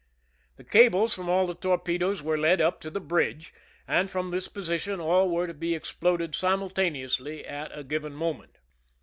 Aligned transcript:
The 0.55 0.63
cables 0.63 1.13
from 1.13 1.29
all 1.29 1.45
the 1.45 1.53
torpedoes 1.53 2.23
were 2.23 2.35
led 2.35 2.59
up 2.59 2.81
to 2.81 2.89
the 2.89 2.99
bridge, 2.99 3.53
and 3.87 4.09
from 4.09 4.29
this 4.29 4.47
position 4.47 4.99
all 4.99 5.29
were 5.29 5.45
to 5.45 5.53
be 5.53 5.75
exploded 5.75 6.33
simultaneously 6.33 7.45
at 7.45 7.69
a 7.77 7.83
given 7.83 8.13
moment. 8.15 8.57